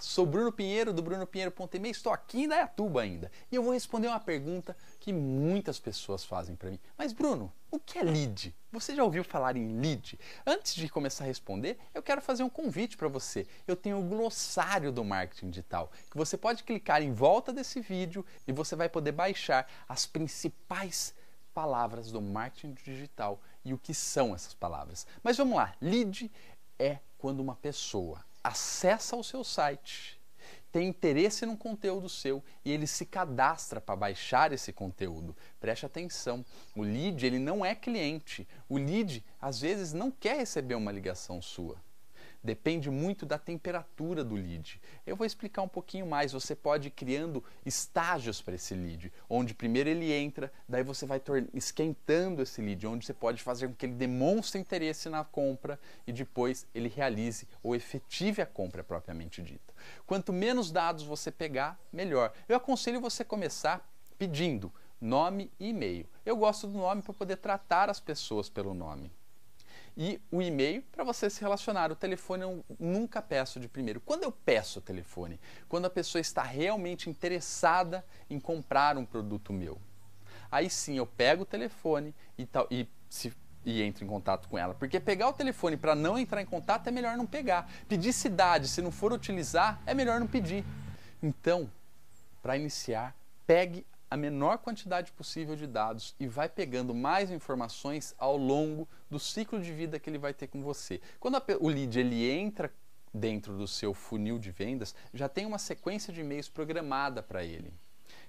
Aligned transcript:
sou 0.00 0.26
Bruno 0.26 0.52
Pinheiro 0.52 0.92
do 0.92 1.02
brunopinheiro.me, 1.02 1.90
estou 1.90 2.12
aqui 2.12 2.42
em 2.42 2.48
Dayatuba 2.48 3.02
ainda 3.02 3.30
e 3.50 3.56
eu 3.56 3.62
vou 3.62 3.72
responder 3.72 4.08
uma 4.08 4.20
pergunta 4.20 4.76
que 5.00 5.12
muitas 5.12 5.78
pessoas 5.78 6.24
fazem 6.24 6.56
para 6.56 6.70
mim. 6.70 6.78
Mas 6.96 7.12
Bruno, 7.12 7.52
o 7.70 7.78
que 7.78 7.98
é 7.98 8.02
lead? 8.02 8.54
Você 8.72 8.94
já 8.94 9.02
ouviu 9.04 9.24
falar 9.24 9.56
em 9.56 9.80
lead? 9.80 10.18
Antes 10.46 10.74
de 10.74 10.88
começar 10.88 11.24
a 11.24 11.26
responder, 11.26 11.78
eu 11.94 12.02
quero 12.02 12.20
fazer 12.20 12.42
um 12.42 12.48
convite 12.48 12.96
para 12.96 13.08
você. 13.08 13.46
Eu 13.66 13.76
tenho 13.76 13.98
o 13.98 14.02
glossário 14.02 14.92
do 14.92 15.04
marketing 15.04 15.50
digital, 15.50 15.90
que 16.10 16.16
você 16.16 16.36
pode 16.36 16.64
clicar 16.64 17.02
em 17.02 17.12
volta 17.12 17.52
desse 17.52 17.80
vídeo 17.80 18.24
e 18.46 18.52
você 18.52 18.76
vai 18.76 18.88
poder 18.88 19.12
baixar 19.12 19.66
as 19.88 20.06
principais 20.06 21.14
palavras 21.52 22.12
do 22.12 22.20
marketing 22.20 22.74
digital 22.84 23.40
e 23.64 23.74
o 23.74 23.78
que 23.78 23.92
são 23.92 24.34
essas 24.34 24.54
palavras. 24.54 25.06
Mas 25.22 25.36
vamos 25.36 25.56
lá, 25.56 25.74
lead 25.80 26.30
é 26.78 26.98
quando 27.18 27.40
uma 27.40 27.56
pessoa 27.56 28.24
acessa 28.42 29.16
o 29.16 29.24
seu 29.24 29.42
site, 29.42 30.18
tem 30.70 30.88
interesse 30.88 31.46
num 31.46 31.56
conteúdo 31.56 32.08
seu 32.08 32.44
e 32.64 32.70
ele 32.70 32.86
se 32.86 33.06
cadastra 33.06 33.80
para 33.80 33.96
baixar 33.96 34.52
esse 34.52 34.72
conteúdo. 34.72 35.36
Preste 35.58 35.86
atenção, 35.86 36.44
o 36.76 36.82
lead 36.82 37.24
ele 37.24 37.38
não 37.38 37.64
é 37.64 37.74
cliente. 37.74 38.46
O 38.68 38.76
lead 38.76 39.24
às 39.40 39.60
vezes 39.60 39.92
não 39.92 40.10
quer 40.10 40.36
receber 40.36 40.74
uma 40.74 40.92
ligação 40.92 41.40
sua 41.40 41.87
depende 42.42 42.90
muito 42.90 43.26
da 43.26 43.38
temperatura 43.38 44.22
do 44.22 44.34
lead. 44.34 44.80
Eu 45.06 45.16
vou 45.16 45.26
explicar 45.26 45.62
um 45.62 45.68
pouquinho 45.68 46.06
mais. 46.06 46.32
Você 46.32 46.54
pode 46.54 46.88
ir 46.88 46.90
criando 46.90 47.42
estágios 47.64 48.40
para 48.40 48.54
esse 48.54 48.74
lead, 48.74 49.12
onde 49.28 49.54
primeiro 49.54 49.88
ele 49.88 50.12
entra, 50.12 50.52
daí 50.68 50.82
você 50.82 51.04
vai 51.04 51.20
esquentando 51.52 52.42
esse 52.42 52.60
lead, 52.60 52.86
onde 52.86 53.04
você 53.04 53.14
pode 53.14 53.42
fazer 53.42 53.68
com 53.68 53.74
que 53.74 53.86
ele 53.86 53.94
demonstre 53.94 54.60
interesse 54.60 55.08
na 55.08 55.24
compra 55.24 55.78
e 56.06 56.12
depois 56.12 56.66
ele 56.74 56.88
realize 56.88 57.46
ou 57.62 57.74
efetive 57.74 58.40
a 58.40 58.46
compra 58.46 58.84
propriamente 58.84 59.42
dita. 59.42 59.74
Quanto 60.06 60.32
menos 60.32 60.70
dados 60.70 61.04
você 61.04 61.30
pegar, 61.30 61.78
melhor. 61.92 62.32
Eu 62.48 62.56
aconselho 62.56 63.00
você 63.00 63.24
começar 63.24 63.88
pedindo 64.16 64.72
nome 65.00 65.50
e 65.60 65.68
e-mail. 65.68 66.06
Eu 66.24 66.36
gosto 66.36 66.66
do 66.66 66.78
nome 66.78 67.02
para 67.02 67.14
poder 67.14 67.36
tratar 67.36 67.88
as 67.88 68.00
pessoas 68.00 68.48
pelo 68.48 68.74
nome 68.74 69.12
e 70.00 70.20
o 70.30 70.40
e-mail 70.40 70.80
para 70.92 71.02
você 71.02 71.28
se 71.28 71.40
relacionar. 71.40 71.90
O 71.90 71.96
telefone 71.96 72.44
eu 72.44 72.64
nunca 72.78 73.20
peço 73.20 73.58
de 73.58 73.66
primeiro. 73.66 74.00
Quando 74.00 74.22
eu 74.22 74.30
peço 74.30 74.78
o 74.78 74.82
telefone? 74.82 75.40
Quando 75.68 75.86
a 75.86 75.90
pessoa 75.90 76.20
está 76.20 76.44
realmente 76.44 77.10
interessada 77.10 78.04
em 78.30 78.38
comprar 78.38 78.96
um 78.96 79.04
produto 79.04 79.52
meu. 79.52 79.76
Aí 80.52 80.70
sim 80.70 80.96
eu 80.96 81.04
pego 81.04 81.42
o 81.42 81.46
telefone 81.46 82.14
e, 82.38 82.46
tal, 82.46 82.68
e, 82.70 82.86
se, 83.10 83.34
e 83.64 83.82
entro 83.82 84.04
em 84.04 84.06
contato 84.06 84.48
com 84.48 84.56
ela. 84.56 84.72
Porque 84.72 85.00
pegar 85.00 85.30
o 85.30 85.32
telefone 85.32 85.76
para 85.76 85.96
não 85.96 86.16
entrar 86.16 86.40
em 86.40 86.46
contato 86.46 86.86
é 86.86 86.92
melhor 86.92 87.16
não 87.16 87.26
pegar. 87.26 87.68
Pedir 87.88 88.12
cidade, 88.12 88.68
se 88.68 88.80
não 88.80 88.92
for 88.92 89.12
utilizar, 89.12 89.82
é 89.84 89.94
melhor 89.94 90.20
não 90.20 90.28
pedir. 90.28 90.64
Então, 91.20 91.68
para 92.40 92.56
iniciar, 92.56 93.16
pegue 93.48 93.84
a 94.10 94.16
menor 94.16 94.58
quantidade 94.58 95.12
possível 95.12 95.54
de 95.54 95.66
dados 95.66 96.14
e 96.18 96.26
vai 96.26 96.48
pegando 96.48 96.94
mais 96.94 97.30
informações 97.30 98.14
ao 98.18 98.36
longo 98.36 98.88
do 99.10 99.18
ciclo 99.18 99.60
de 99.60 99.72
vida 99.72 99.98
que 99.98 100.08
ele 100.08 100.18
vai 100.18 100.32
ter 100.32 100.46
com 100.46 100.62
você. 100.62 101.00
Quando 101.20 101.36
a, 101.36 101.42
o 101.60 101.68
lead 101.68 101.98
ele 101.98 102.30
entra 102.30 102.72
dentro 103.12 103.56
do 103.56 103.66
seu 103.66 103.92
funil 103.92 104.38
de 104.38 104.50
vendas, 104.50 104.94
já 105.12 105.28
tem 105.28 105.46
uma 105.46 105.58
sequência 105.58 106.12
de 106.12 106.20
e-mails 106.20 106.48
programada 106.48 107.22
para 107.22 107.44
ele. 107.44 107.72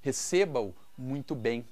Receba-o 0.00 0.74
muito 0.96 1.34
bem, 1.34 1.66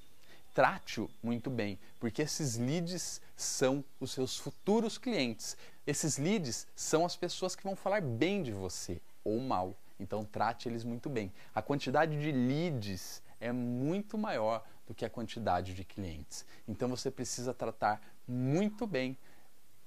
trate-o 0.53 1.09
muito 1.21 1.49
bem, 1.49 1.79
porque 1.99 2.21
esses 2.21 2.57
leads 2.57 3.21
são 3.35 3.83
os 3.99 4.11
seus 4.11 4.37
futuros 4.37 4.97
clientes. 4.97 5.57
Esses 5.85 6.17
leads 6.17 6.67
são 6.75 7.05
as 7.05 7.15
pessoas 7.15 7.55
que 7.55 7.63
vão 7.63 7.75
falar 7.75 8.01
bem 8.01 8.43
de 8.43 8.51
você 8.51 9.01
ou 9.23 9.39
mal. 9.39 9.75
Então 9.99 10.23
trate 10.23 10.67
eles 10.67 10.83
muito 10.83 11.09
bem. 11.09 11.31
A 11.55 11.61
quantidade 11.61 12.19
de 12.19 12.31
leads 12.31 13.21
é 13.39 13.51
muito 13.51 14.17
maior 14.17 14.63
do 14.85 14.93
que 14.93 15.05
a 15.05 15.09
quantidade 15.09 15.73
de 15.73 15.83
clientes. 15.83 16.45
Então 16.67 16.87
você 16.87 17.11
precisa 17.11 17.53
tratar 17.53 18.01
muito 18.27 18.87
bem 18.87 19.17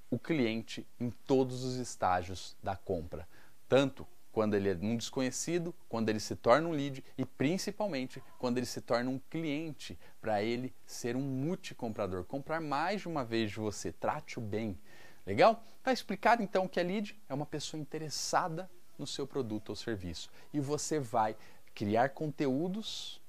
o 0.09 0.19
cliente 0.19 0.85
em 0.99 1.09
todos 1.09 1.63
os 1.63 1.75
estágios 1.75 2.55
da 2.61 2.75
compra, 2.75 3.27
tanto 3.67 4.05
quando 4.31 4.55
ele 4.55 4.69
é 4.69 4.73
um 4.73 4.95
desconhecido, 4.95 5.73
quando 5.89 6.09
ele 6.09 6.19
se 6.19 6.35
torna 6.35 6.67
um 6.67 6.71
lead 6.71 7.03
e 7.17 7.25
principalmente 7.25 8.23
quando 8.37 8.57
ele 8.57 8.65
se 8.65 8.81
torna 8.81 9.09
um 9.09 9.19
cliente, 9.29 9.97
para 10.21 10.41
ele 10.41 10.73
ser 10.85 11.15
um 11.15 11.21
multicomprador, 11.21 12.23
comprar 12.23 12.61
mais 12.61 13.01
de 13.01 13.07
uma 13.07 13.25
vez 13.25 13.51
de 13.51 13.57
você, 13.57 13.91
trate-o 13.91 14.41
bem. 14.41 14.77
Legal? 15.25 15.63
Está 15.77 15.91
explicado 15.91 16.41
então 16.41 16.67
que 16.67 16.79
a 16.79 16.83
lead 16.83 17.19
é 17.27 17.33
uma 17.33 17.45
pessoa 17.45 17.79
interessada 17.79 18.69
no 18.97 19.05
seu 19.05 19.27
produto 19.27 19.69
ou 19.69 19.75
serviço 19.75 20.29
e 20.53 20.59
você 20.59 20.99
vai 20.99 21.35
criar 21.73 22.09
conteúdos 22.09 23.20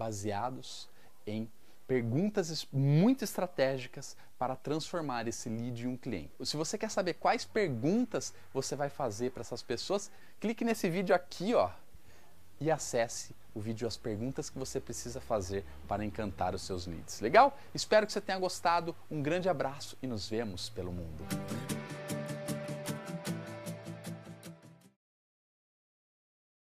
baseados 0.00 0.88
em 1.26 1.46
perguntas 1.86 2.66
muito 2.72 3.22
estratégicas 3.22 4.16
para 4.38 4.56
transformar 4.56 5.28
esse 5.28 5.50
lead 5.50 5.84
em 5.84 5.88
um 5.88 5.96
cliente. 5.96 6.30
Se 6.42 6.56
você 6.56 6.78
quer 6.78 6.90
saber 6.90 7.14
quais 7.14 7.44
perguntas 7.44 8.32
você 8.54 8.74
vai 8.74 8.88
fazer 8.88 9.32
para 9.32 9.42
essas 9.42 9.62
pessoas, 9.62 10.10
clique 10.40 10.64
nesse 10.64 10.88
vídeo 10.88 11.14
aqui, 11.14 11.52
ó, 11.52 11.68
e 12.58 12.70
acesse 12.70 13.34
o 13.54 13.60
vídeo 13.60 13.86
as 13.86 13.98
perguntas 13.98 14.48
que 14.48 14.58
você 14.58 14.80
precisa 14.80 15.20
fazer 15.20 15.64
para 15.86 16.02
encantar 16.02 16.54
os 16.54 16.62
seus 16.62 16.86
leads. 16.86 17.20
Legal? 17.20 17.58
Espero 17.74 18.06
que 18.06 18.12
você 18.12 18.20
tenha 18.20 18.38
gostado. 18.38 18.96
Um 19.10 19.20
grande 19.20 19.48
abraço 19.48 19.98
e 20.02 20.06
nos 20.06 20.28
vemos 20.28 20.70
pelo 20.70 20.92
mundo. 20.92 21.79